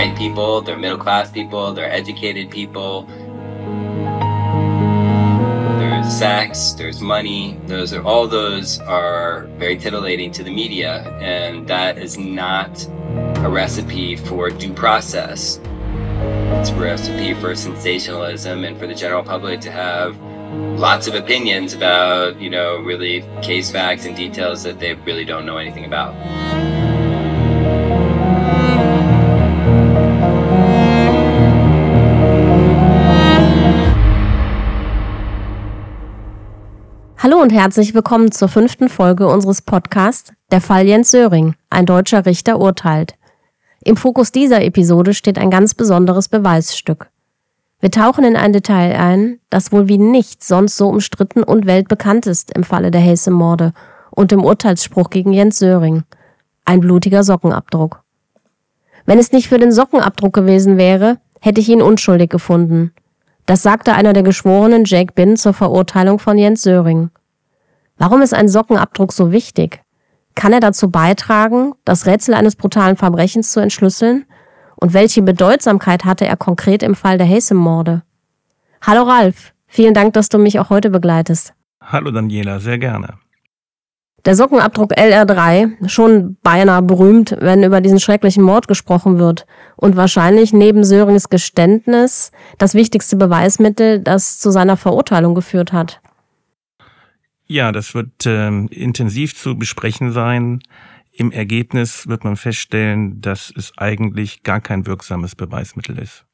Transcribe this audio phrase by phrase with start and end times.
[0.00, 3.02] white people, they're middle class people, they're educated people.
[5.78, 7.60] There's sex, there's money.
[7.66, 12.82] Those are all those are very titillating to the media, and that is not
[13.44, 15.60] a recipe for due process.
[16.56, 20.18] It's a recipe for sensationalism and for the general public to have
[20.80, 25.44] lots of opinions about, you know, really case facts and details that they really don't
[25.44, 26.14] know anything about.
[37.50, 42.60] Und herzlich willkommen zur fünften Folge unseres Podcasts Der Fall Jens Söring, ein deutscher Richter
[42.60, 43.16] urteilt.
[43.82, 47.08] Im Fokus dieser Episode steht ein ganz besonderes Beweisstück.
[47.80, 52.28] Wir tauchen in ein Detail ein, das wohl wie nichts sonst so umstritten und weltbekannt
[52.28, 53.72] ist im Falle der Haysom-Morde
[54.12, 56.04] und im Urteilsspruch gegen Jens Söring.
[56.64, 58.04] Ein blutiger Sockenabdruck.
[59.06, 62.92] Wenn es nicht für den Sockenabdruck gewesen wäre, hätte ich ihn unschuldig gefunden.
[63.44, 67.10] Das sagte einer der Geschworenen Jake Bin zur Verurteilung von Jens Söring.
[68.00, 69.82] Warum ist ein Sockenabdruck so wichtig?
[70.34, 74.24] Kann er dazu beitragen, das Rätsel eines brutalen Verbrechens zu entschlüsseln?
[74.76, 78.02] Und welche Bedeutsamkeit hatte er konkret im Fall der Haysom-Morde?
[78.80, 81.52] Hallo Ralf, vielen Dank, dass du mich auch heute begleitest.
[81.82, 83.18] Hallo Daniela, sehr gerne.
[84.24, 89.44] Der Sockenabdruck LR3, schon beinahe berühmt, wenn über diesen schrecklichen Mord gesprochen wird.
[89.76, 96.00] Und wahrscheinlich neben Sörings Geständnis das wichtigste Beweismittel, das zu seiner Verurteilung geführt hat.
[97.50, 100.60] Ja, das wird äh, intensiv zu besprechen sein.
[101.10, 106.24] Im Ergebnis wird man feststellen, dass es eigentlich gar kein wirksames Beweismittel ist.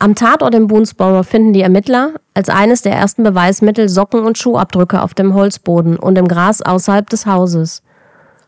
[0.00, 5.00] Am Tatort in Boonesboro finden die Ermittler als eines der ersten Beweismittel Socken- und Schuhabdrücke
[5.00, 7.84] auf dem Holzboden und im Gras außerhalb des Hauses.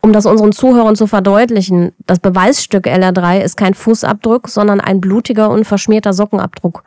[0.01, 5.51] Um das unseren Zuhörern zu verdeutlichen, das Beweisstück LR3 ist kein Fußabdruck, sondern ein blutiger
[5.51, 6.83] und verschmierter Sockenabdruck.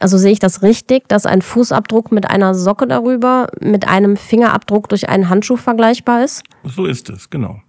[0.00, 4.88] Also sehe ich das richtig, dass ein Fußabdruck mit einer Socke darüber mit einem Fingerabdruck
[4.88, 6.42] durch einen Handschuh vergleichbar ist?
[6.64, 7.60] So ist es, genau.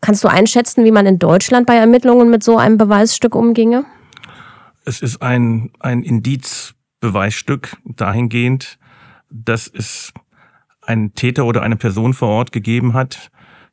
[0.00, 3.84] Kannst du einschätzen, wie man in Deutschland bei Ermittlungen mit so einem Beweisstück umginge?
[4.84, 8.78] Es ist ein, ein Indizbeweisstück dahingehend,
[9.28, 10.14] dass es
[10.80, 13.30] einen Täter oder eine Person vor Ort gegeben hat,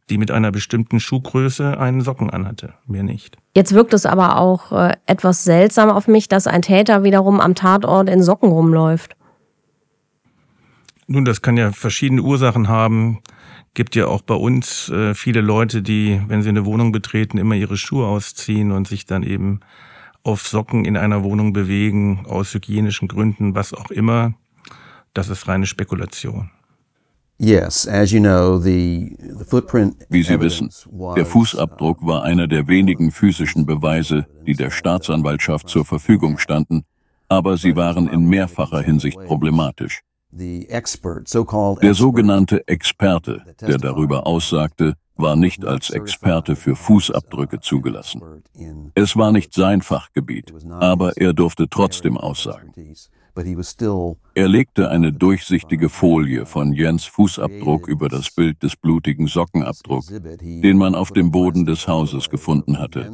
[0.10, 3.38] die mit einer bestimmten Schuhgröße einen Socken anhatte, mehr nicht.
[3.56, 7.56] Jetzt wirkt es aber auch äh, etwas seltsam auf mich, dass ein Täter wiederum am
[7.56, 9.16] Tatort in Socken rumläuft.
[11.08, 13.20] Nun, das kann ja verschiedene Ursachen haben.
[13.74, 17.56] Gibt ja auch bei uns äh, viele Leute, die, wenn sie eine Wohnung betreten, immer
[17.56, 19.60] ihre Schuhe ausziehen und sich dann eben
[20.24, 24.34] auf Socken in einer Wohnung bewegen, aus hygienischen Gründen, was auch immer.
[25.14, 26.50] Das ist reine Spekulation.
[30.10, 30.70] Wie Sie wissen,
[31.16, 36.86] der Fußabdruck war einer der wenigen physischen Beweise, die der Staatsanwaltschaft zur Verfügung standen,
[37.28, 40.02] aber sie waren in mehrfacher Hinsicht problematisch.
[40.32, 48.22] Der sogenannte Experte, der darüber aussagte, war nicht als Experte für Fußabdrücke zugelassen.
[48.96, 52.74] Es war nicht sein Fachgebiet, aber er durfte trotzdem aussagen.
[53.36, 60.78] Er legte eine durchsichtige Folie von Jens Fußabdruck über das Bild des blutigen Sockenabdruck, den
[60.78, 63.12] man auf dem Boden des Hauses gefunden hatte,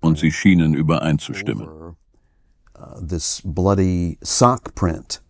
[0.00, 1.68] und sie schienen übereinzustimmen.
[3.06, 5.20] This bloody sock print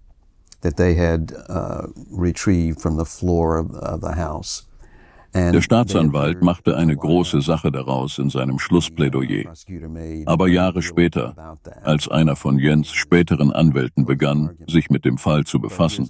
[0.60, 4.68] that they had uh, retrieved from the floor of the house.
[5.53, 9.53] Der Staatsanwalt machte eine große Sache daraus in seinem Schlussplädoyer.
[10.26, 15.60] Aber Jahre später, als einer von Jens späteren Anwälten begann, sich mit dem Fall zu
[15.60, 16.09] befassen,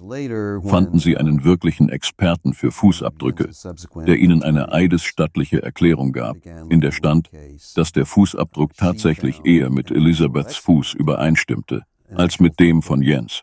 [0.63, 3.49] fanden sie einen wirklichen Experten für Fußabdrücke,
[4.05, 6.37] der ihnen eine eidesstattliche Erklärung gab,
[6.69, 7.29] in der stand,
[7.75, 13.41] dass der Fußabdruck tatsächlich eher mit Elisabeths Fuß übereinstimmte, als mit dem von Jens.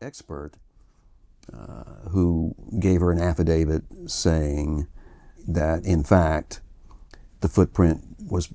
[1.53, 4.89] Uh, who gave her an affidavit saying
[5.47, 6.60] that in fact
[7.41, 8.48] the footprint was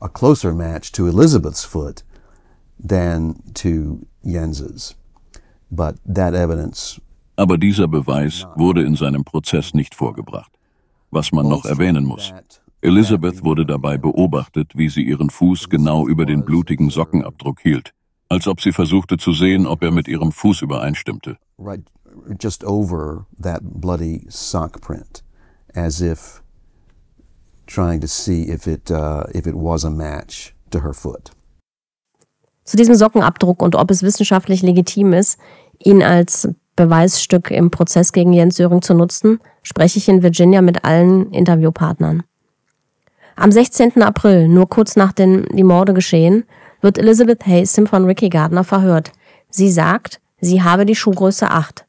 [0.00, 2.02] a closer match to Elizabeth's foot
[2.78, 4.94] than to Jens's.
[5.70, 7.00] But that evidence
[7.36, 10.50] Aber dieser Beweis wurde in seinem Prozess nicht vorgebracht.
[11.10, 12.32] Was man noch erwähnen muss.
[12.80, 17.92] Elizabeth wurde dabei beobachtet, wie sie ihren Fuß genau über den blutigen Sockenabdruck hielt,
[18.28, 21.36] als ob sie versuchte zu sehen, ob er mit ihrem Fuß übereinstimmte.
[21.58, 21.82] Right,
[22.40, 25.22] just over that bloody sock print
[25.76, 26.42] as if
[27.66, 31.30] trying to see if it, uh, if it was a match to her foot.
[32.64, 35.38] Zu diesem Sockenabdruck und ob es wissenschaftlich legitim ist,
[35.78, 40.84] ihn als Beweisstück im Prozess gegen Jens Söring zu nutzen, spreche ich in Virginia mit
[40.84, 42.22] allen Interviewpartnern.
[43.36, 44.02] Am 16.
[44.02, 46.44] April, nur kurz nachdem die Morde geschehen,
[46.80, 49.12] wird Elizabeth Haysom von Ricky Gardner verhört.
[49.48, 51.85] Sie sagt, sie habe die Schuhgröße 8.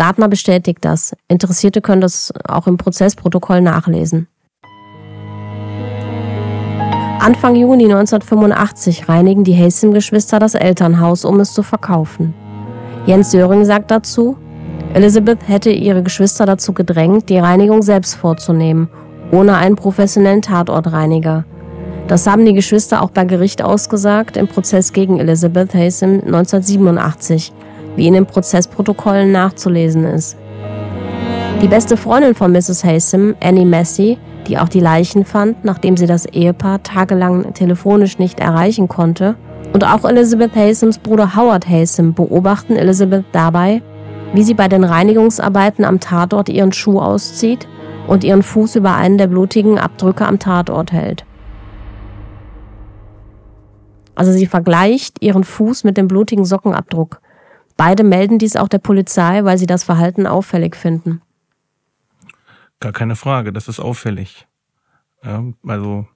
[0.00, 1.14] Gardner bestätigt das.
[1.28, 4.28] Interessierte können das auch im Prozessprotokoll nachlesen.
[7.18, 12.32] Anfang Juni 1985 reinigen die Haysom-Geschwister das Elternhaus, um es zu verkaufen.
[13.04, 14.38] Jens Söring sagt dazu,
[14.94, 18.88] Elizabeth hätte ihre Geschwister dazu gedrängt, die Reinigung selbst vorzunehmen,
[19.32, 21.44] ohne einen professionellen Tatortreiniger.
[22.08, 27.52] Das haben die Geschwister auch bei Gericht ausgesagt im Prozess gegen Elizabeth Haysom 1987,
[27.96, 30.36] wie in den Prozessprotokollen nachzulesen ist.
[31.62, 32.84] Die beste Freundin von Mrs.
[32.84, 38.40] Haysom, Annie Massey, die auch die Leichen fand, nachdem sie das Ehepaar tagelang telefonisch nicht
[38.40, 39.36] erreichen konnte,
[39.72, 43.82] und auch Elizabeth Haysoms Bruder Howard Haysom beobachten Elizabeth dabei,
[44.32, 47.68] wie sie bei den Reinigungsarbeiten am Tatort ihren Schuh auszieht
[48.08, 51.24] und ihren Fuß über einen der blutigen Abdrücke am Tatort hält.
[54.14, 57.20] Also sie vergleicht ihren Fuß mit dem blutigen Sockenabdruck.
[57.76, 61.22] Beide melden dies auch der Polizei, weil sie das Verhalten auffällig finden.
[62.80, 64.46] Gar keine Frage, das ist auffällig.
[65.66, 66.06] Also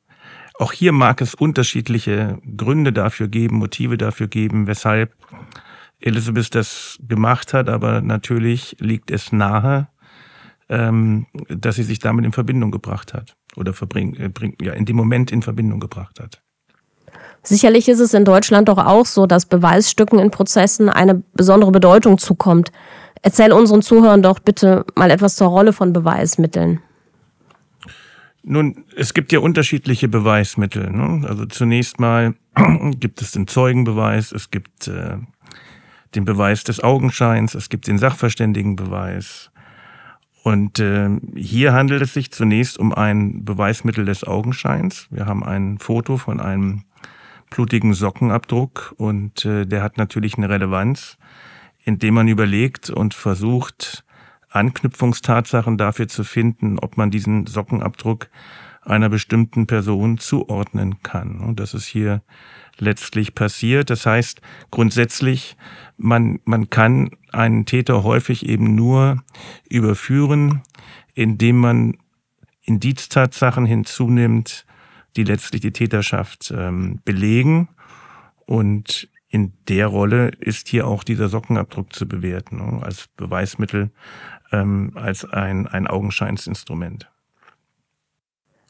[0.58, 5.14] auch hier mag es unterschiedliche Gründe dafür geben, Motive dafür geben, weshalb
[6.00, 9.88] Elizabeth das gemacht hat, aber natürlich liegt es nahe,
[10.68, 14.30] ähm, dass sie sich damit in Verbindung gebracht hat oder verbring, äh,
[14.62, 16.43] ja, in dem Moment in Verbindung gebracht hat.
[17.44, 22.16] Sicherlich ist es in Deutschland doch auch so, dass Beweisstücken in Prozessen eine besondere Bedeutung
[22.16, 22.72] zukommt.
[23.20, 26.80] Erzähl unseren Zuhörern doch bitte mal etwas zur Rolle von Beweismitteln.
[28.42, 30.90] Nun, es gibt ja unterschiedliche Beweismittel.
[30.90, 31.26] Ne?
[31.28, 32.34] Also zunächst mal
[32.98, 35.18] gibt es den Zeugenbeweis, es gibt äh,
[36.14, 39.50] den Beweis des Augenscheins, es gibt den Sachverständigenbeweis.
[40.42, 45.08] Und äh, hier handelt es sich zunächst um ein Beweismittel des Augenscheins.
[45.10, 46.82] Wir haben ein Foto von einem
[47.54, 51.18] blutigen Sockenabdruck und äh, der hat natürlich eine Relevanz,
[51.84, 54.04] indem man überlegt und versucht,
[54.50, 58.28] Anknüpfungstatsachen dafür zu finden, ob man diesen Sockenabdruck
[58.82, 61.38] einer bestimmten Person zuordnen kann.
[61.38, 62.22] Und das ist hier
[62.78, 63.88] letztlich passiert.
[63.88, 64.40] Das heißt,
[64.72, 65.56] grundsätzlich,
[65.96, 69.22] man, man kann einen Täter häufig eben nur
[69.68, 70.62] überführen,
[71.14, 71.98] indem man
[72.62, 74.66] Indiztatsachen hinzunimmt,
[75.16, 77.68] die letztlich die Täterschaft ähm, belegen.
[78.46, 83.90] Und in der Rolle ist hier auch dieser Sockenabdruck zu bewerten, ne, als Beweismittel,
[84.52, 87.10] ähm, als ein, ein Augenscheinsinstrument.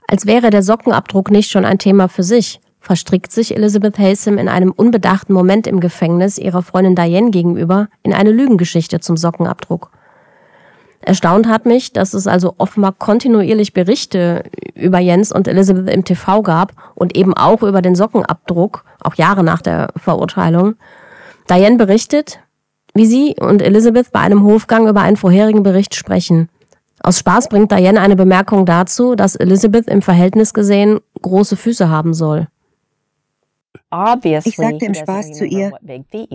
[0.09, 4.49] Als wäre der Sockenabdruck nicht schon ein Thema für sich, verstrickt sich Elizabeth Haysom in
[4.49, 9.91] einem unbedachten Moment im Gefängnis ihrer Freundin Diane gegenüber in eine Lügengeschichte zum Sockenabdruck.
[11.05, 16.43] Erstaunt hat mich, dass es also offenbar kontinuierlich Berichte über Jens und Elizabeth im TV
[16.43, 20.77] gab und eben auch über den Sockenabdruck, auch Jahre nach der Verurteilung.
[21.51, 22.39] Diane berichtet,
[22.95, 26.49] wie sie und Elizabeth bei einem Hofgang über einen vorherigen Bericht sprechen.
[27.03, 32.15] Aus Spaß bringt Diane eine Bemerkung dazu, dass Elizabeth im Verhältnis gesehen große Füße haben
[32.15, 32.49] soll.
[34.45, 35.73] Ich sagte im Spaß zu ihr,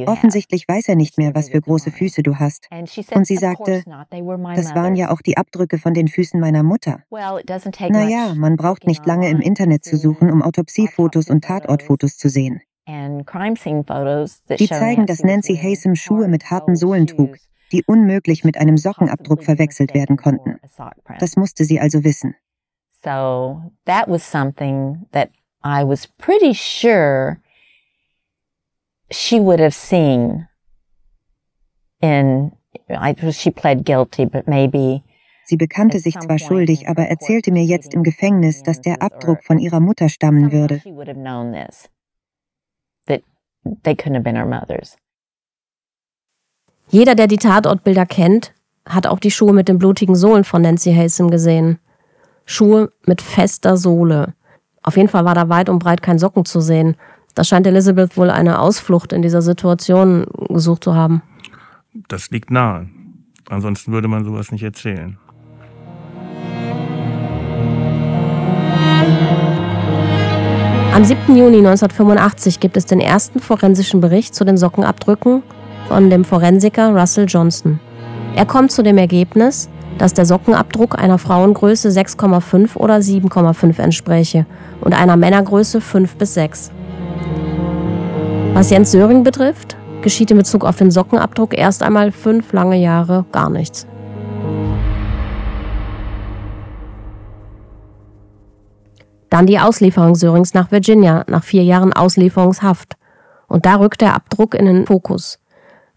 [0.06, 2.70] offensichtlich weiß er nicht mehr, was für große Füße du hast.
[2.72, 7.04] Und sie sagte, das waren ja auch die Abdrücke von den Füßen meiner Mutter.
[7.10, 12.62] Naja, man braucht nicht lange im Internet zu suchen, um Autopsiefotos und Tatortfotos zu sehen.
[12.88, 17.38] Die zeigen, dass Nancy Haysom Schuhe mit harten Sohlen trug,
[17.72, 20.60] die unmöglich mit einem Sockenabdruck verwechselt werden konnten.
[21.20, 22.36] Das musste sie also wissen.
[23.04, 25.30] So that was something that
[25.64, 27.42] I was pretty sure
[29.12, 30.48] she would have seen
[32.02, 32.52] in,
[32.90, 35.04] I, she pled guilty, but maybe
[35.50, 39.58] Sie bekannte sich zwar schuldig, aber erzählte mir jetzt im Gefängnis, dass der Abdruck von
[39.58, 40.80] ihrer Mutter stammen würde.
[46.90, 48.54] Jeder, der die Tatortbilder kennt,
[48.86, 51.80] hat auch die Schuhe mit den blutigen Sohlen von Nancy Haysom gesehen.
[52.46, 54.36] Schuhe mit fester Sohle.
[54.82, 56.96] Auf jeden Fall war da weit und breit kein Socken zu sehen.
[57.36, 61.22] Da scheint Elizabeth wohl eine Ausflucht in dieser Situation gesucht zu haben.
[62.08, 62.90] Das liegt nahe.
[63.50, 65.18] Ansonsten würde man sowas nicht erzählen.
[70.94, 71.38] Am 7.
[71.38, 75.44] Juni 1985 gibt es den ersten forensischen Bericht zu den Sockenabdrücken
[75.88, 77.80] von dem Forensiker Russell Johnson.
[78.36, 84.48] Er kommt zu dem Ergebnis, dass der Sockenabdruck einer Frauengröße 6,5 oder 7,5 entspräche
[84.82, 86.72] und einer Männergröße 5 bis 6.
[88.54, 93.26] Was Jens Söring betrifft, geschieht in Bezug auf den Sockenabdruck erst einmal fünf lange Jahre
[93.32, 93.86] gar nichts.
[99.30, 102.96] Dann die Auslieferung Sörings nach Virginia nach vier Jahren Auslieferungshaft.
[103.48, 105.40] Und da rückt der Abdruck in den Fokus.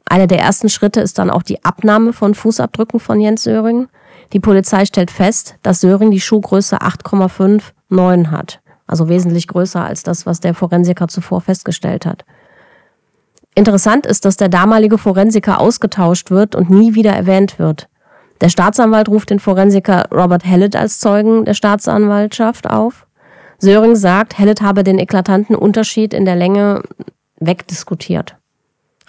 [0.04, 3.88] Einer der ersten Schritte ist dann auch die Abnahme von Fußabdrücken von Jens Söring.
[4.32, 10.26] Die Polizei stellt fest, dass Söring die Schuhgröße 8,59 hat, also wesentlich größer als das,
[10.26, 12.25] was der Forensiker zuvor festgestellt hat.
[13.54, 17.88] Interessant ist, dass der damalige Forensiker ausgetauscht wird und nie wieder erwähnt wird.
[18.40, 23.06] Der Staatsanwalt ruft den Forensiker Robert Hallett als Zeugen der Staatsanwaltschaft auf.
[23.59, 26.82] Söring sagt, Hallett habe den eklatanten Unterschied in der Länge
[27.38, 28.37] wegdiskutiert.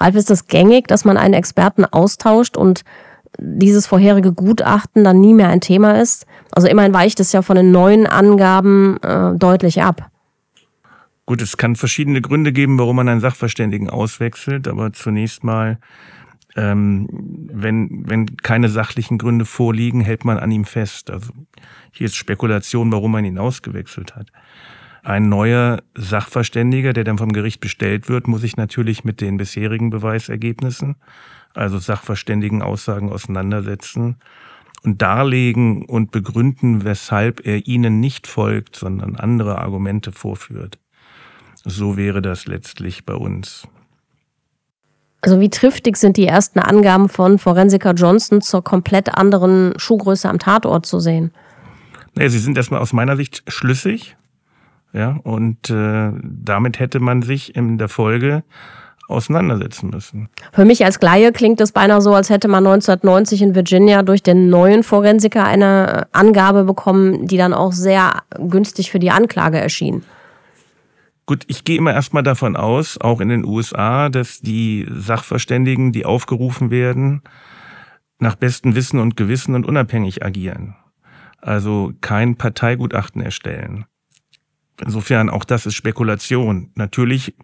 [0.04, 2.84] Ralf, ist das gängig, dass man einen Experten austauscht und
[3.40, 6.26] dieses vorherige Gutachten dann nie mehr ein Thema ist?
[6.52, 10.10] Also immerhin weicht es ja von den neuen Angaben äh, deutlich ab.
[11.26, 15.80] Gut, es kann verschiedene Gründe geben, warum man einen Sachverständigen auswechselt, aber zunächst mal,
[16.58, 21.10] ähm, wenn, wenn keine sachlichen Gründe vorliegen, hält man an ihm fest.
[21.10, 21.32] Also
[21.92, 24.28] hier ist Spekulation, warum man ihn ausgewechselt hat.
[25.04, 29.90] Ein neuer Sachverständiger, der dann vom Gericht bestellt wird, muss sich natürlich mit den bisherigen
[29.90, 30.96] Beweisergebnissen,
[31.54, 34.16] also sachverständigen Aussagen auseinandersetzen
[34.84, 40.80] und darlegen und begründen, weshalb er ihnen nicht folgt, sondern andere Argumente vorführt.
[41.66, 43.68] So wäre das letztlich bei uns.
[45.20, 50.40] Also wie triftig sind die ersten Angaben von Forensiker Johnson zur komplett anderen Schuhgröße am
[50.40, 51.32] Tatort zu sehen?
[52.16, 54.16] Naja, sie sind erstmal aus meiner Sicht schlüssig.
[54.94, 58.44] Ja, und äh, damit hätte man sich in der Folge
[59.08, 60.30] auseinandersetzen müssen.
[60.54, 64.24] Für mich als Laie klingt es beinahe so, als hätte man 1990 in Virginia durch
[64.24, 70.04] den neuen Forensiker eine Angabe bekommen, die dann auch sehr günstig für die Anklage erschien.
[71.26, 76.06] Gut, ich gehe immer erstmal davon aus, auch in den USA, dass die Sachverständigen, die
[76.06, 77.22] aufgerufen werden,
[78.20, 80.76] nach bestem Wissen und Gewissen und unabhängig agieren.
[81.40, 83.86] Also kein Parteigutachten erstellen.
[84.82, 86.72] Insofern auch das ist Spekulation.
[86.76, 87.36] Natürlich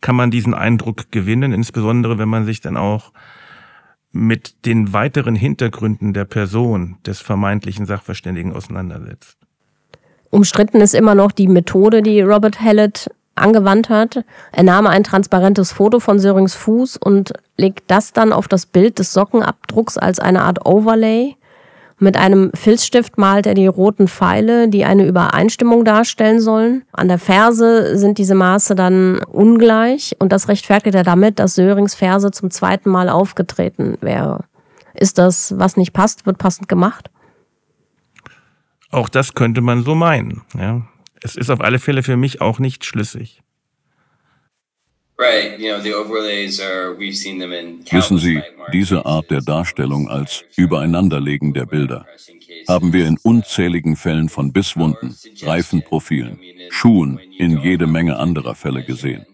[0.00, 3.12] kann man diesen Eindruck gewinnen, insbesondere wenn man sich dann auch
[4.12, 9.38] mit den weiteren Hintergründen der Person des vermeintlichen Sachverständigen auseinandersetzt.
[10.30, 14.24] Umstritten ist immer noch die Methode, die Robert Hallett angewandt hat.
[14.52, 18.98] Er nahm ein transparentes Foto von Sörings Fuß und legt das dann auf das Bild
[18.98, 21.36] des Sockenabdrucks als eine Art Overlay.
[22.00, 26.84] Mit einem Filzstift malt er die roten Pfeile, die eine Übereinstimmung darstellen sollen.
[26.92, 31.96] An der Ferse sind diese Maße dann ungleich und das rechtfertigt er damit, dass Sörings
[31.96, 34.44] Ferse zum zweiten Mal aufgetreten wäre.
[34.94, 37.10] Ist das, was nicht passt, wird passend gemacht?
[38.90, 40.42] Auch das könnte man so meinen.
[40.56, 40.82] Ja.
[41.22, 43.42] Es ist auf alle Fälle für mich auch nicht schlüssig.
[47.90, 48.40] Wissen Sie,
[48.72, 52.06] diese Art der Darstellung als Übereinanderlegen der Bilder
[52.68, 56.38] haben wir in unzähligen Fällen von Bisswunden, Reifenprofilen,
[56.70, 59.26] Schuhen in jede Menge anderer Fälle gesehen.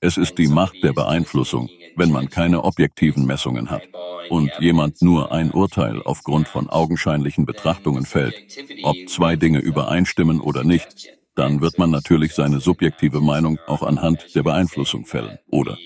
[0.00, 3.82] Es ist die Macht der Beeinflussung, wenn man keine objektiven Messungen hat
[4.30, 8.34] und jemand nur ein Urteil aufgrund von augenscheinlichen Betrachtungen fällt,
[8.82, 14.34] ob zwei Dinge übereinstimmen oder nicht, dann wird man natürlich seine subjektive Meinung auch anhand
[14.34, 15.78] der Beeinflussung fällen, oder?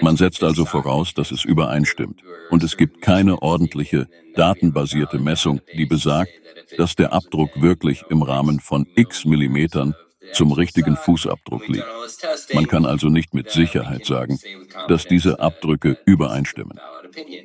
[0.00, 2.22] Man setzt also voraus, dass es übereinstimmt.
[2.48, 6.32] Und es gibt keine ordentliche, datenbasierte Messung, die besagt,
[6.78, 9.94] dass der Abdruck wirklich im Rahmen von x Millimetern
[10.32, 11.86] zum richtigen Fußabdruck liegt.
[12.52, 14.38] Man kann also nicht mit Sicherheit sagen,
[14.88, 16.78] dass diese Abdrücke übereinstimmen.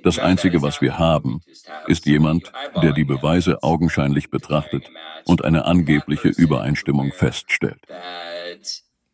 [0.03, 1.41] Das Einzige, was wir haben,
[1.87, 2.51] ist jemand,
[2.81, 4.89] der die Beweise augenscheinlich betrachtet
[5.25, 7.81] und eine angebliche Übereinstimmung feststellt.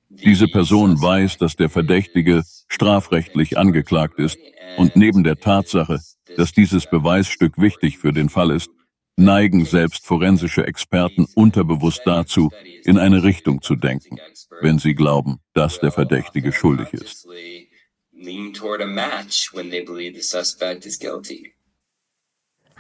[0.10, 4.38] Diese Person weiß, dass der Verdächtige strafrechtlich angeklagt ist
[4.78, 6.00] und neben der Tatsache,
[6.36, 8.70] dass dieses Beweisstück wichtig für den Fall ist,
[9.22, 12.52] neigen selbst forensische Experten unterbewusst dazu,
[12.84, 14.18] in eine Richtung zu denken,
[14.62, 17.28] wenn sie glauben, dass der Verdächtige schuldig ist.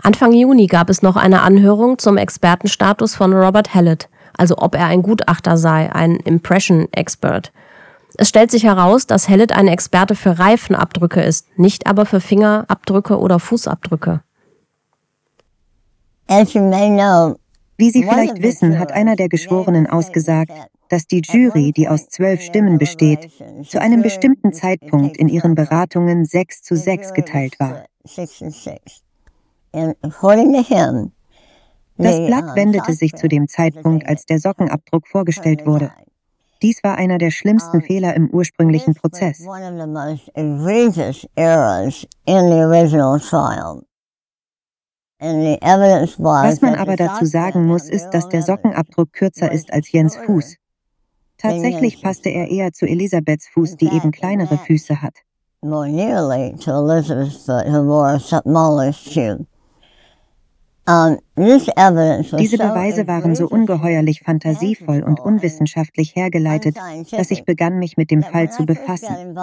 [0.04, 4.88] Anfang Juni gab es noch eine Anhörung zum Expertenstatus von Robert Hallett, also ob er
[4.88, 7.52] ein Gutachter sei, ein Impression Expert.
[8.18, 13.18] Es stellt sich heraus, dass Hallett ein Experte für Reifenabdrücke ist, nicht aber für Fingerabdrücke
[13.18, 14.22] oder Fußabdrücke.
[17.78, 20.54] Wie Sie vielleicht wissen, hat einer der Geschworenen ausgesagt,
[20.88, 23.30] dass die Jury, die aus zwölf Stimmen besteht,
[23.68, 27.84] zu einem bestimmten Zeitpunkt in ihren Beratungen sechs zu sechs geteilt war.
[31.98, 35.92] Das Blatt wendete sich zu dem Zeitpunkt, als der Sockenabdruck vorgestellt wurde.
[36.62, 39.46] Dies war einer der schlimmsten Fehler im ursprünglichen Prozess.
[45.22, 50.56] Was man aber dazu sagen muss, ist, dass der Sockenabdruck kürzer ist als Jens Fuß.
[51.38, 55.14] Tatsächlich passte er eher zu Elisabeths Fuß, die eben kleinere Füße hat.
[62.38, 66.78] Diese Beweise waren so ungeheuerlich fantasievoll und unwissenschaftlich hergeleitet,
[67.12, 69.36] dass ich begann, mich mit dem Fall zu befassen.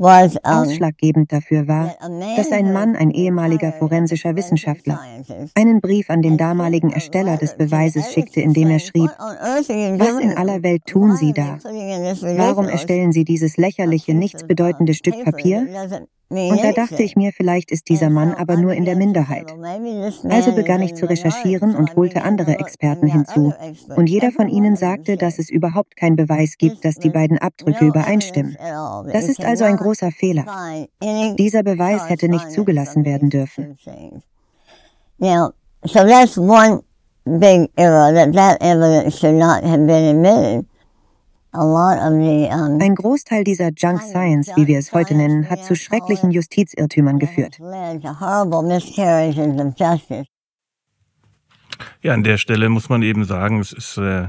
[0.00, 1.94] Ausschlaggebend dafür war,
[2.36, 4.98] dass ein Mann, ein ehemaliger forensischer Wissenschaftler,
[5.54, 10.36] einen Brief an den damaligen Ersteller des Beweises schickte, in dem er schrieb, was in
[10.36, 11.58] aller Welt tun Sie da?
[11.62, 15.66] Warum erstellen Sie dieses lächerliche, nichtsbedeutende Stück Papier?
[16.30, 19.52] Und da dachte ich mir, vielleicht ist dieser Mann aber nur in der Minderheit.
[20.28, 23.52] Also begann ich zu recherchieren und holte andere Experten hinzu.
[23.96, 27.84] Und jeder von ihnen sagte, dass es überhaupt keinen Beweis gibt, dass die beiden Abdrücke
[27.84, 28.56] übereinstimmen.
[29.12, 30.46] Das ist also ein großer Fehler.
[31.36, 33.76] Dieser Beweis hätte nicht zugelassen werden dürfen.
[35.18, 35.50] Now,
[35.84, 36.82] so that's one
[37.24, 40.69] big error that that evidence should not have been admitted.
[41.52, 47.58] Ein Großteil dieser Junk Science, wie wir es heute nennen, hat zu schrecklichen Justizirrtümern geführt.
[52.02, 54.28] Ja, an der Stelle muss man eben sagen, es ist äh,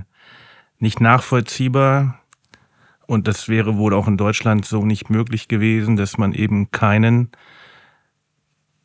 [0.79, 2.19] nicht nachvollziehbar
[3.05, 7.31] und das wäre wohl auch in Deutschland so nicht möglich gewesen, dass man eben keinen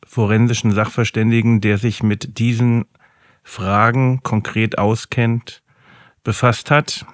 [0.05, 2.85] forensischen Sachverständigen, der sich mit diesen
[3.43, 5.63] Fragen konkret auskennt,
[6.23, 7.05] befasst hat.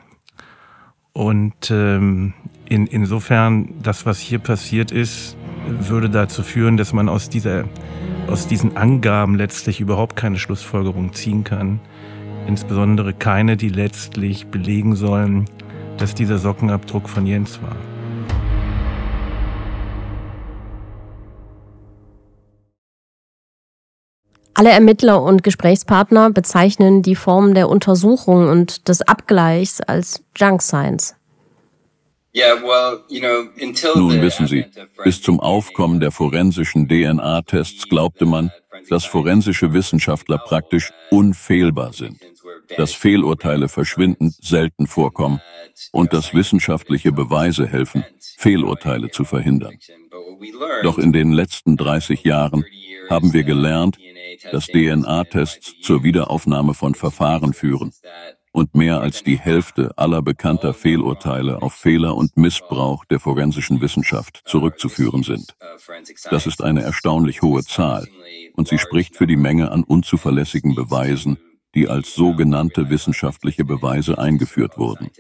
[1.13, 2.33] Und ähm,
[2.67, 7.65] in, insofern, das, was hier passiert ist, würde dazu führen, dass man aus, dieser,
[8.27, 11.79] aus diesen Angaben letztlich überhaupt keine Schlussfolgerung ziehen kann.
[12.47, 15.45] Insbesondere keine, die letztlich belegen sollen,
[15.97, 17.75] dass dieser Sockenabdruck von Jens war.
[24.55, 31.15] Alle Ermittler und Gesprächspartner bezeichnen die Form der Untersuchung und des Abgleichs als Junk Science.
[33.95, 34.65] Nun wissen Sie,
[35.03, 38.51] bis zum Aufkommen der forensischen DNA-Tests glaubte man,
[38.89, 42.19] dass forensische Wissenschaftler praktisch unfehlbar sind,
[42.77, 45.41] dass Fehlurteile verschwindend selten vorkommen
[45.91, 48.03] und dass wissenschaftliche Beweise helfen,
[48.37, 49.77] Fehlurteile zu verhindern.
[50.81, 52.65] Doch in den letzten 30 Jahren
[53.13, 53.99] haben wir gelernt,
[54.51, 57.93] dass DNA-Tests zur Wiederaufnahme von Verfahren führen
[58.51, 64.41] und mehr als die Hälfte aller bekannter Fehlurteile auf Fehler und Missbrauch der forensischen Wissenschaft
[64.45, 65.55] zurückzuführen sind.
[66.31, 68.07] Das ist eine erstaunlich hohe Zahl
[68.55, 71.37] und sie spricht für die Menge an unzuverlässigen Beweisen,
[71.75, 75.11] die als sogenannte wissenschaftliche Beweise eingeführt wurden.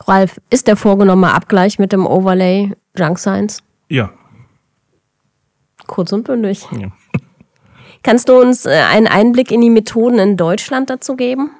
[0.00, 3.62] Ralf, ist der vorgenommene Abgleich mit dem Overlay Junk Science?
[3.88, 4.12] Ja.
[5.86, 6.66] Kurz und bündig.
[6.78, 6.92] Ja.
[8.02, 11.50] Kannst du uns äh, einen Einblick in die Methoden in Deutschland dazu geben?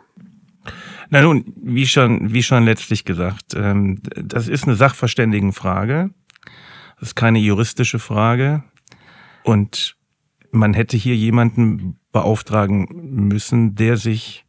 [1.11, 6.11] Na nun, wie schon, wie schon letztlich gesagt, ähm, das ist eine Sachverständigenfrage.
[6.99, 8.63] Das ist keine juristische Frage.
[9.43, 9.97] Und
[10.51, 12.89] man hätte hier jemanden beauftragen
[13.29, 14.45] müssen, der sich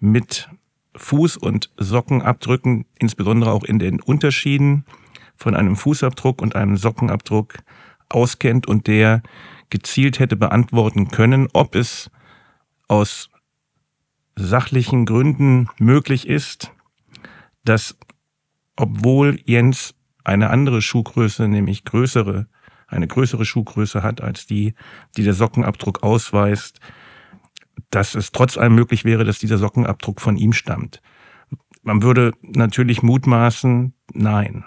[0.00, 0.48] mit
[0.96, 4.84] Fuß- und Sockenabdrücken, insbesondere auch in den Unterschieden
[5.36, 7.54] von einem Fußabdruck und einem Sockenabdruck
[8.08, 9.22] auskennt und der
[9.70, 12.10] gezielt hätte beantworten können, ob es
[12.88, 13.30] aus
[14.36, 16.72] sachlichen Gründen möglich ist,
[17.64, 17.98] dass
[18.76, 19.94] obwohl Jens
[20.24, 22.46] eine andere Schuhgröße, nämlich größere,
[22.86, 24.74] eine größere Schuhgröße hat als die,
[25.16, 26.80] die der Sockenabdruck ausweist,
[27.90, 31.02] dass es trotz allem möglich wäre, dass dieser Sockenabdruck von ihm stammt.
[31.82, 34.64] Man würde natürlich mutmaßen, nein.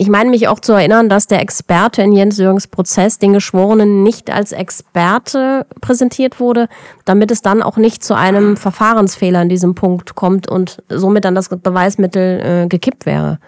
[0.00, 4.02] Ich meine mich auch zu erinnern, dass der Experte in Jens Jürgens Prozess den Geschworenen
[4.02, 6.70] nicht als Experte präsentiert wurde,
[7.04, 11.34] damit es dann auch nicht zu einem Verfahrensfehler in diesem Punkt kommt und somit dann
[11.34, 13.40] das Beweismittel äh, gekippt wäre.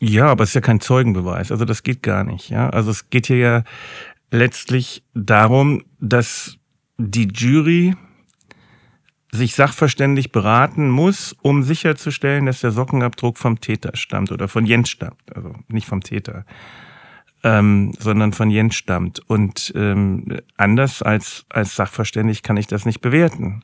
[0.00, 1.52] Ja, aber es ist ja kein Zeugenbeweis.
[1.52, 2.50] Also das geht gar nicht.
[2.50, 3.62] Ja, also es geht hier ja
[4.32, 6.56] letztlich darum, dass
[6.98, 7.94] die Jury
[9.32, 14.90] sich sachverständig beraten muss, um sicherzustellen, dass der Sockenabdruck vom Täter stammt oder von Jens
[14.90, 15.34] stammt.
[15.34, 16.44] Also nicht vom Täter,
[17.42, 19.20] ähm, sondern von Jens stammt.
[19.28, 23.62] Und ähm, anders als, als sachverständig kann ich das nicht bewerten.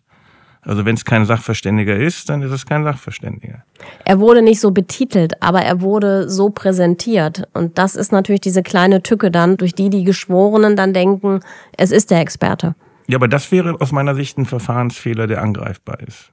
[0.62, 3.62] Also wenn es kein Sachverständiger ist, dann ist es kein Sachverständiger.
[4.04, 7.46] Er wurde nicht so betitelt, aber er wurde so präsentiert.
[7.52, 11.40] Und das ist natürlich diese kleine Tücke dann, durch die die Geschworenen dann denken,
[11.76, 12.74] es ist der Experte.
[13.08, 16.32] Ja, aber das wäre aus meiner Sicht ein Verfahrensfehler, der angreifbar ist.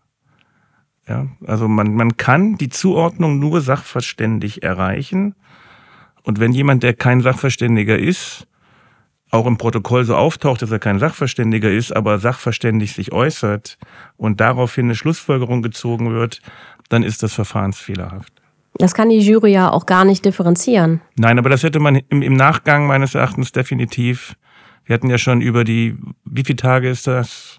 [1.08, 5.36] Ja, also man, man kann die Zuordnung nur sachverständig erreichen
[6.24, 8.48] Und wenn jemand, der kein Sachverständiger ist,
[9.30, 13.78] auch im Protokoll so auftaucht, dass er kein Sachverständiger ist, aber sachverständig sich äußert
[14.18, 16.42] und daraufhin eine Schlussfolgerung gezogen wird,
[16.90, 18.34] dann ist das verfahrensfehlerhaft.
[18.78, 21.02] Das kann die Jury ja auch gar nicht differenzieren.
[21.18, 24.36] Nein, aber das hätte man im, im Nachgang meines Erachtens definitiv.
[24.86, 27.58] Wir hatten ja schon über die, wie viele Tage ist das,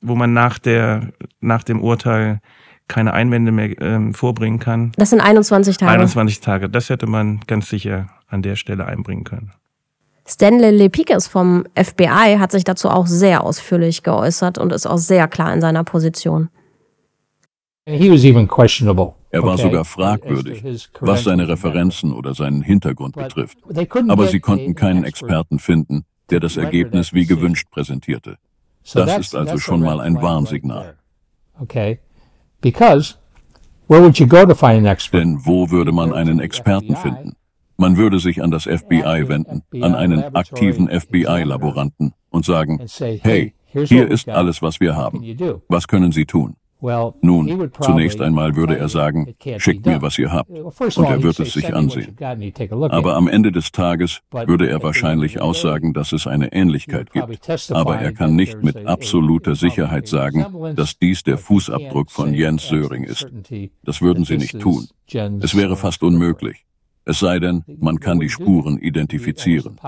[0.00, 2.40] wo man nach der, nach dem Urteil
[2.88, 4.92] keine Einwände mehr ähm, vorbringen kann.
[4.96, 5.92] Das sind 21 Tage.
[5.92, 6.68] 21 Tage.
[6.68, 9.52] Das hätte man ganz sicher an der Stelle einbringen können.
[10.28, 15.28] Stanley Lepikes vom FBI hat sich dazu auch sehr ausführlich geäußert und ist auch sehr
[15.28, 16.48] klar in seiner Position.
[17.84, 18.00] Er
[19.42, 23.58] war sogar fragwürdig, was seine Referenzen oder seinen Hintergrund betrifft.
[24.08, 28.36] Aber sie konnten keinen Experten finden, der das Ergebnis wie gewünscht präsentierte.
[28.94, 30.96] Das ist also schon mal ein Warnsignal.
[35.12, 37.32] Denn wo würde man einen Experten finden?
[37.76, 44.10] Man würde sich an das FBI wenden, an einen aktiven FBI-Laboranten und sagen, hey, hier
[44.10, 45.22] ist alles, was wir haben.
[45.68, 46.56] Was können Sie tun?
[46.80, 51.52] Nun, zunächst einmal würde er sagen, schickt mir, was ihr habt, und er wird es
[51.52, 52.16] sich ansehen.
[52.90, 57.70] Aber am Ende des Tages würde er wahrscheinlich aussagen, dass es eine Ähnlichkeit gibt.
[57.70, 63.04] Aber er kann nicht mit absoluter Sicherheit sagen, dass dies der Fußabdruck von Jens Söring
[63.04, 63.26] ist.
[63.82, 64.86] Das würden sie nicht tun.
[65.40, 66.66] Es wäre fast unmöglich.
[67.04, 69.78] Es sei denn, man kann die Spuren identifizieren.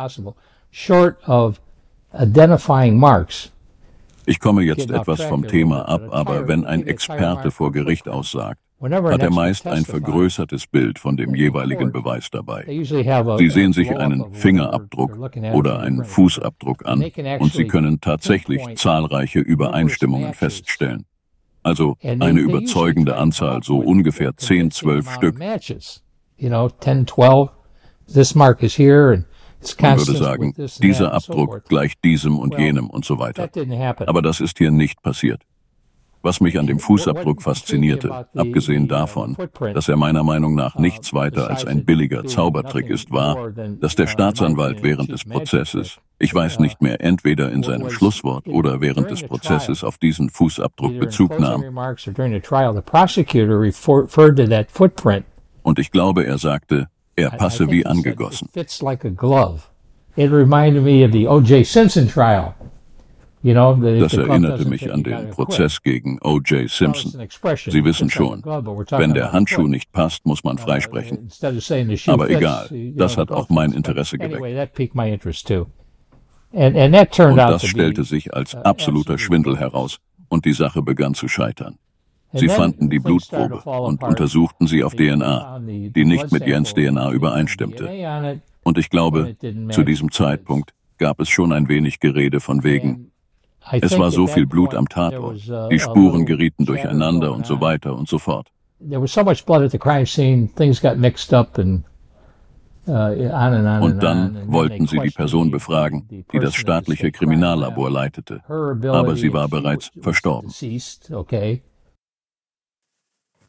[4.28, 9.22] Ich komme jetzt etwas vom Thema ab, aber wenn ein Experte vor Gericht aussagt, hat
[9.22, 12.64] er meist ein vergrößertes Bild von dem jeweiligen Beweis dabei.
[12.66, 15.18] Sie sehen sich einen Fingerabdruck
[15.54, 17.02] oder einen Fußabdruck an
[17.40, 21.06] und Sie können tatsächlich zahlreiche Übereinstimmungen feststellen.
[21.62, 25.40] Also eine überzeugende Anzahl, so ungefähr 10, 12 Stück.
[26.36, 27.48] you know, 10, 12,
[28.06, 29.24] this mark is here and
[29.80, 33.48] man würde sagen, dieser Abdruck gleicht diesem und jenem und so weiter.
[34.06, 35.42] Aber das ist hier nicht passiert.
[36.20, 39.36] Was mich an dem Fußabdruck faszinierte, abgesehen davon,
[39.72, 44.08] dass er meiner Meinung nach nichts weiter als ein billiger Zaubertrick ist, war, dass der
[44.08, 49.22] Staatsanwalt während des Prozesses, ich weiß nicht mehr, entweder in seinem Schlusswort oder während des
[49.22, 51.64] Prozesses auf diesen Fußabdruck Bezug nahm.
[55.62, 56.88] Und ich glaube, er sagte,
[57.18, 58.48] er passe wie angegossen.
[58.54, 58.80] Das
[64.14, 66.68] erinnerte mich an den Prozess gegen O.J.
[66.68, 67.28] Simpson.
[67.68, 71.28] Sie wissen schon, wenn der Handschuh nicht passt, muss man freisprechen.
[72.06, 74.42] Aber egal, das hat auch mein Interesse geweckt.
[76.50, 81.78] Und das stellte sich als absoluter Schwindel heraus und die Sache begann zu scheitern.
[82.32, 88.40] Sie fanden die Blutprobe und untersuchten sie auf DNA, die nicht mit Jens DNA übereinstimmte.
[88.62, 89.36] Und ich glaube,
[89.70, 93.12] zu diesem Zeitpunkt gab es schon ein wenig Gerede von wegen,
[93.72, 98.08] es war so viel Blut am Tatort, die Spuren gerieten durcheinander und so weiter und
[98.08, 98.48] so fort.
[102.88, 109.30] Uh, und dann wollten sie die Person befragen, die das staatliche Kriminallabor leitete, aber sie
[109.30, 110.48] war bereits verstorben.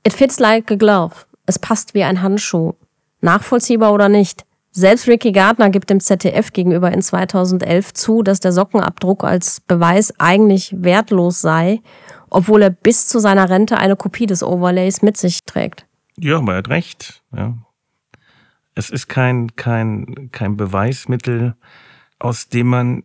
[0.03, 1.25] It fits like a glove.
[1.45, 2.73] Es passt wie ein Handschuh.
[3.21, 4.45] Nachvollziehbar oder nicht?
[4.71, 10.13] Selbst Ricky Gardner gibt dem ZDF gegenüber in 2011 zu, dass der Sockenabdruck als Beweis
[10.19, 11.81] eigentlich wertlos sei,
[12.29, 15.85] obwohl er bis zu seiner Rente eine Kopie des Overlays mit sich trägt.
[16.17, 17.23] Ja, aber er hat recht.
[17.35, 17.55] Ja.
[18.75, 21.55] Es ist kein, kein, kein Beweismittel,
[22.19, 23.03] aus dem man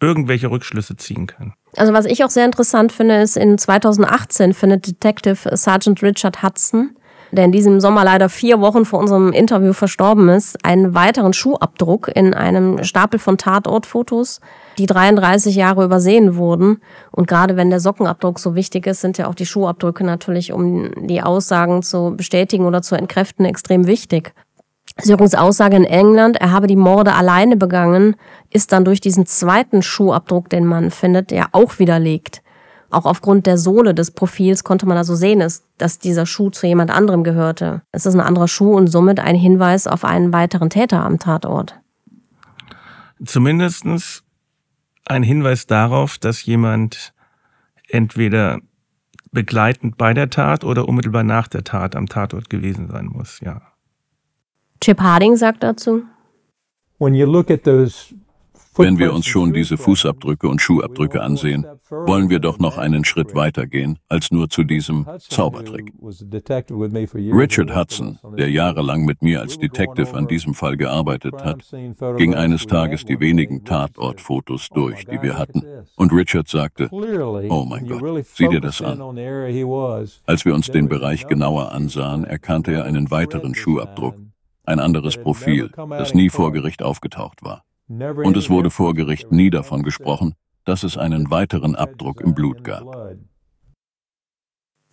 [0.00, 1.54] irgendwelche Rückschlüsse ziehen kann.
[1.76, 6.96] Also was ich auch sehr interessant finde, ist in 2018 findet Detective Sergeant Richard Hudson,
[7.30, 12.08] der in diesem Sommer leider vier Wochen vor unserem Interview verstorben ist, einen weiteren Schuhabdruck
[12.14, 14.40] in einem Stapel von Tatortfotos,
[14.78, 16.80] die 33 Jahre übersehen wurden.
[17.10, 20.90] Und gerade wenn der Sockenabdruck so wichtig ist, sind ja auch die Schuhabdrücke natürlich, um
[21.06, 24.32] die Aussagen zu bestätigen oder zu entkräften, extrem wichtig.
[25.00, 28.16] Sörings Aussage in England, er habe die Morde alleine begangen,
[28.50, 32.42] ist dann durch diesen zweiten Schuhabdruck, den man findet, ja auch widerlegt.
[32.90, 36.90] Auch aufgrund der Sohle des Profils konnte man also sehen, dass dieser Schuh zu jemand
[36.90, 37.82] anderem gehörte.
[37.92, 41.78] Es ist ein anderer Schuh und somit ein Hinweis auf einen weiteren Täter am Tatort.
[43.24, 43.84] Zumindest
[45.04, 47.12] ein Hinweis darauf, dass jemand
[47.88, 48.58] entweder
[49.32, 53.60] begleitend bei der Tat oder unmittelbar nach der Tat am Tatort gewesen sein muss, ja.
[54.80, 56.02] Chip Harding sagt dazu.
[56.98, 58.14] When you look at those
[58.78, 63.34] Wenn wir uns schon diese Fußabdrücke und Schuhabdrücke ansehen, wollen wir doch noch einen Schritt
[63.34, 65.92] weiter gehen als nur zu diesem Zaubertrick.
[67.14, 71.64] Richard Hudson, der jahrelang mit mir als Detective an diesem Fall gearbeitet hat,
[72.18, 75.64] ging eines Tages die wenigen Tatortfotos durch, die wir hatten.
[75.96, 79.00] Und Richard sagte, oh mein Gott, sieh dir das an.
[80.24, 84.14] Als wir uns den Bereich genauer ansahen, erkannte er einen weiteren Schuhabdruck,
[84.68, 87.64] ein anderes Profil, das nie vor Gericht aufgetaucht war.
[87.88, 92.62] Und es wurde vor Gericht nie davon gesprochen, dass es einen weiteren Abdruck im Blut
[92.62, 92.84] gab.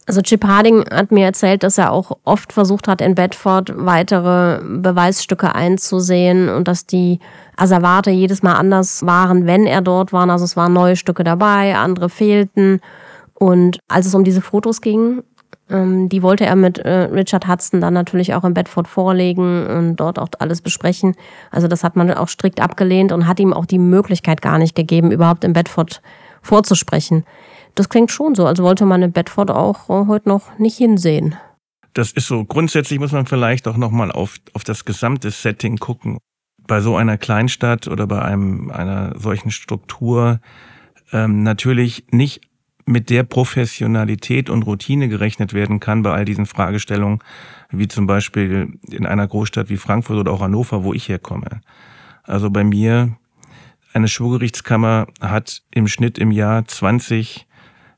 [0.08, 4.62] Also Chip Harding hat mir erzählt, dass er auch oft versucht hat, in Bedford weitere
[4.64, 7.20] Beweisstücke einzusehen und dass die
[7.58, 10.30] Asservate jedes Mal anders waren, wenn er dort war.
[10.30, 12.82] Also es waren neue Stücke dabei, andere fehlten.
[13.34, 15.24] Und als es um diese Fotos ging,
[15.68, 20.20] die wollte er mit äh, Richard Hudson dann natürlich auch in Bedford vorlegen und dort
[20.20, 21.16] auch alles besprechen.
[21.50, 24.76] Also das hat man auch strikt abgelehnt und hat ihm auch die Möglichkeit gar nicht
[24.76, 26.02] gegeben, überhaupt in Bedford
[26.44, 27.26] vorzusprechen.
[27.74, 31.36] Das klingt schon so, also wollte man in Bedford auch äh, heute noch nicht hinsehen.
[31.94, 32.46] Das ist so.
[32.46, 36.20] Grundsätzlich muss man vielleicht auch nochmal auf, auf das gesamte Setting gucken.
[36.68, 40.42] Bei so einer Kleinstadt oder bei einem, einer solchen Struktur
[41.12, 42.42] ähm, natürlich nicht
[42.86, 47.20] mit der Professionalität und Routine gerechnet werden kann bei all diesen Fragestellungen,
[47.72, 51.62] wie zum Beispiel in einer Großstadt wie Frankfurt oder auch Hannover, wo ich herkomme.
[52.24, 53.18] Also bei mir,
[53.94, 57.48] eine Schwurgerichtskammer hat im Schnitt im Jahr 20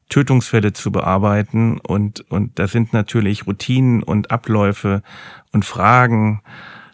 [0.10, 5.02] Tötungsfälle zu bearbeiten und, und da sind natürlich Routinen und Abläufe
[5.52, 6.42] und Fragen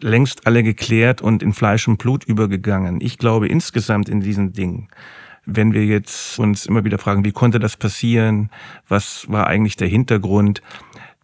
[0.00, 3.00] längst alle geklärt und in Fleisch und Blut übergegangen.
[3.00, 4.88] Ich glaube insgesamt in diesen Dingen
[5.46, 8.50] wenn wir jetzt uns immer wieder fragen, wie konnte das passieren?
[8.88, 10.62] Was war eigentlich der Hintergrund?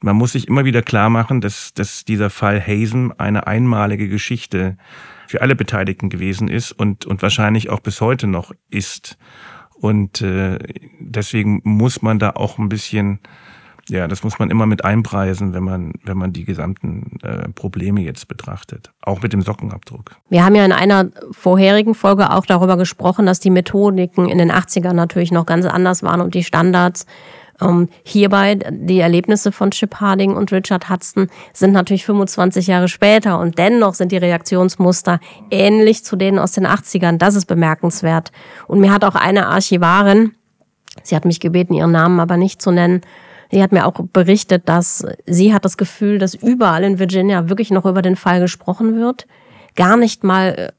[0.03, 4.77] Man muss sich immer wieder klar machen, dass, dass dieser Fall Hazen eine einmalige Geschichte
[5.27, 9.19] für alle Beteiligten gewesen ist und, und wahrscheinlich auch bis heute noch ist.
[9.75, 10.59] Und äh,
[10.99, 13.21] deswegen muss man da auch ein bisschen
[13.91, 18.01] ja, das muss man immer mit einpreisen, wenn man, wenn man die gesamten äh, Probleme
[18.03, 18.93] jetzt betrachtet.
[19.03, 20.13] Auch mit dem Sockenabdruck.
[20.29, 24.53] Wir haben ja in einer vorherigen Folge auch darüber gesprochen, dass die Methodiken in den
[24.53, 27.07] 80ern natürlich noch ganz anders waren und die Standards.
[27.61, 33.41] Ähm, hierbei die Erlebnisse von Chip Harding und Richard Hudson sind natürlich 25 Jahre später
[33.41, 35.19] und dennoch sind die Reaktionsmuster
[35.51, 37.19] ähnlich zu denen aus den 80ern.
[37.19, 38.31] Das ist bemerkenswert.
[38.69, 40.33] Und mir hat auch eine Archivarin,
[41.03, 43.03] sie hat mich gebeten, ihren Namen aber nicht zu nennen,
[43.51, 47.71] Sie hat mir auch berichtet, dass sie hat das Gefühl, dass überall in Virginia wirklich
[47.71, 49.27] noch über den Fall gesprochen wird.
[49.75, 50.73] Gar nicht mal äh,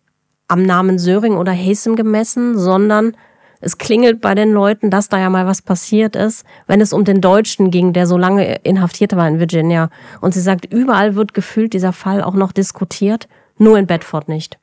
[0.48, 3.16] am Namen Söring oder Hasem gemessen, sondern
[3.62, 7.06] es klingelt bei den Leuten, dass da ja mal was passiert ist, wenn es um
[7.06, 9.90] den Deutschen ging, der so lange inhaftiert war in Virginia.
[10.20, 14.58] Und sie sagt, überall wird gefühlt dieser Fall auch noch diskutiert, nur in Bedford nicht.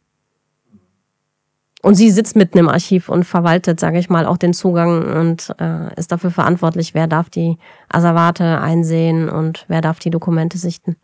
[1.88, 5.54] Und sie sitzt mitten im Archiv und verwaltet, sage ich mal, auch den Zugang und
[5.58, 7.56] äh, ist dafür verantwortlich, wer darf die
[7.88, 10.96] Asservate einsehen und wer darf die Dokumente sichten.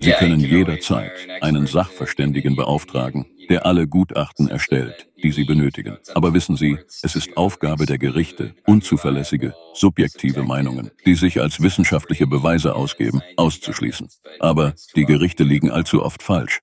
[0.00, 5.98] Sie können jederzeit einen Sachverständigen beauftragen, der alle Gutachten erstellt, die Sie benötigen.
[6.16, 12.26] Aber wissen Sie, es ist Aufgabe der Gerichte, unzuverlässige, subjektive Meinungen, die sich als wissenschaftliche
[12.26, 14.08] Beweise ausgeben, auszuschließen.
[14.40, 16.60] Aber die Gerichte liegen allzu oft falsch.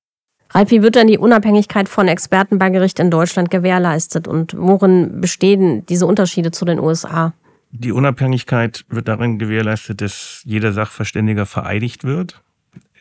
[0.51, 5.21] Ralf, wie wird denn die Unabhängigkeit von Experten bei Gericht in Deutschland gewährleistet und worin
[5.21, 7.33] bestehen diese Unterschiede zu den USA?
[7.71, 12.41] Die Unabhängigkeit wird darin gewährleistet, dass jeder Sachverständiger vereidigt wird.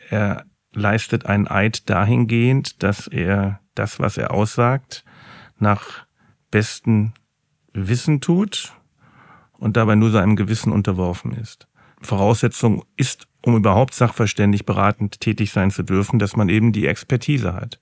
[0.09, 5.03] Er leistet einen Eid dahingehend, dass er das, was er aussagt,
[5.57, 6.05] nach
[6.51, 7.13] bestem
[7.73, 8.73] Wissen tut
[9.53, 11.67] und dabei nur seinem Gewissen unterworfen ist.
[12.01, 17.53] Voraussetzung ist um überhaupt sachverständig beratend tätig sein zu dürfen, dass man eben die Expertise
[17.53, 17.79] hat.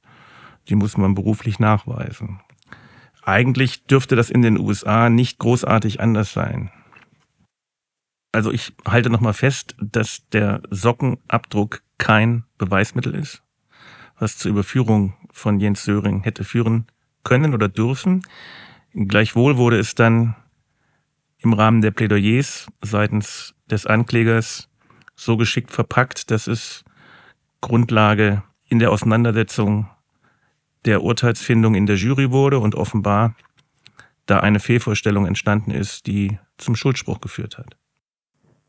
[0.70, 2.41] Die muss man beruflich nachweisen.
[3.24, 6.72] Eigentlich dürfte das in den USA nicht großartig anders sein.
[8.32, 13.43] Also ich halte nochmal fest, dass der Sockenabdruck kein Beweismittel ist,
[14.20, 16.86] was zur Überführung von Jens Söring hätte führen
[17.24, 18.22] können oder dürfen.
[18.93, 20.36] Gleichwohl wurde es dann
[21.39, 24.70] im Rahmen der Plädoyers seitens des Anklägers
[25.17, 26.86] so geschickt verpackt, dass es
[27.60, 29.89] Grundlage in der Auseinandersetzung
[30.86, 33.36] der Urteilsfindung in der Jury wurde und offenbar
[34.25, 37.75] da eine Fehlvorstellung entstanden ist, die zum Schuldspruch geführt hat.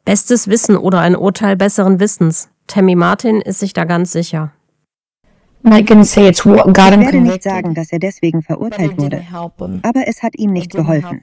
[0.04, 2.48] Bestes Wissen oder ein Urteil besseren Wissens.
[2.66, 4.52] Tammy Martin ist sich da ganz sicher.
[5.64, 9.22] Ich werde nicht sagen, dass er deswegen verurteilt wurde,
[9.82, 11.22] aber es hat ihm nicht geholfen.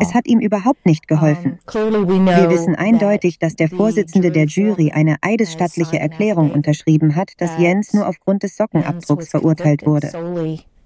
[0.00, 1.58] Es hat ihm überhaupt nicht geholfen.
[1.66, 7.92] Wir wissen eindeutig, dass der Vorsitzende der Jury eine eidesstattliche Erklärung unterschrieben hat, dass Jens
[7.92, 10.10] nur aufgrund des Sockenabdrucks verurteilt wurde.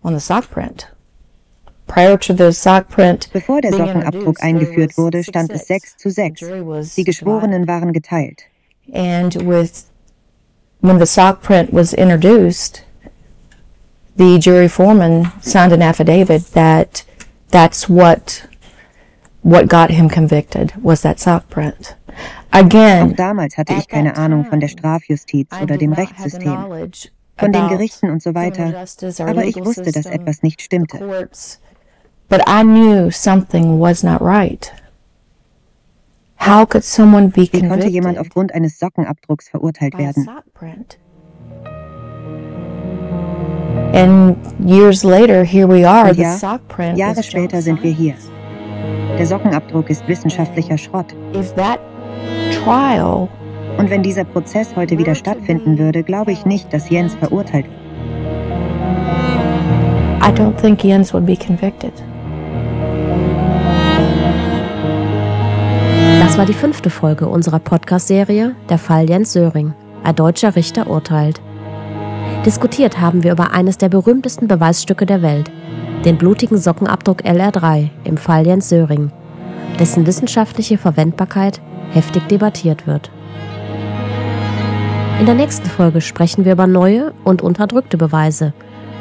[0.07, 0.89] on the sock print.
[3.33, 6.95] Bevor der Sockenabdruck eingeführt wurde, stand es 6 zu 6.
[6.97, 8.43] Die Geschworenen waren geteilt.
[8.93, 9.87] And with
[10.81, 12.86] when the sock print was introduced,
[14.17, 17.05] the jury foreman signed an affidavit that
[17.51, 18.47] that's what
[19.43, 21.95] what got him convicted was that sock print.
[22.53, 26.91] Again, Auch damals hatte ich keine Ahnung von der Strafjustiz oder dem Rechtssystem,
[27.37, 28.87] von den Gerichten und so weiter,
[29.19, 31.29] aber ich wusste, dass etwas nicht stimmte.
[32.29, 34.73] But I knew something was not right.
[36.39, 40.29] How could someone be Wie konnte jemand aufgrund eines Sockenabdrucks verurteilt werden?
[43.93, 46.11] And years later, here we are.
[46.11, 46.37] Und ja,
[46.95, 48.15] Jahre später sind wir hier.
[49.19, 51.15] Der Sockenabdruck ist wissenschaftlicher Schrott.
[51.35, 51.81] If that
[52.63, 53.29] trial
[53.79, 57.87] und wenn dieser Prozess heute wieder stattfinden würde, glaube ich nicht, dass Jens verurteilt wird.
[60.23, 61.93] I don't think Jens would be convicted.
[66.21, 69.75] Das war die fünfte Folge unserer Podcast-Serie Der Fall Jens Söring.
[70.03, 71.41] Ein deutscher Richter urteilt.
[72.47, 75.51] Diskutiert haben wir über eines der berühmtesten Beweisstücke der Welt,
[76.05, 79.11] den blutigen Sockenabdruck LR3 im Fall Jens Söring,
[79.81, 83.11] dessen wissenschaftliche Verwendbarkeit heftig debattiert wird.
[85.19, 88.53] In der nächsten Folge sprechen wir über neue und unterdrückte Beweise,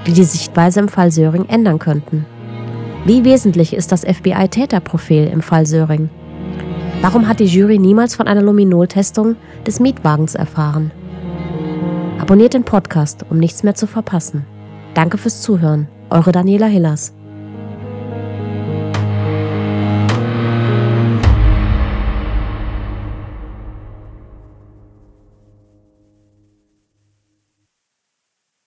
[0.08, 2.26] die die Sichtweise im Fall Söring ändern könnten.
[3.06, 6.10] Wie wesentlich ist das FBI-Täterprofil im Fall Söring?
[7.02, 9.36] Warum hat die Jury niemals von einer Luminol-Testung
[9.68, 10.90] des Mietwagens erfahren?
[12.26, 14.48] Abonniert den Podcast, um nichts mehr zu verpassen.
[14.96, 15.88] Danke fürs Zuhören.
[16.10, 17.14] Eure Daniela Hillers.